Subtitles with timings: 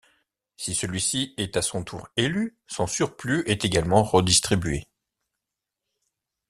[0.57, 4.87] Si celui-ci est à son tour élu, son surplus est également redistribué.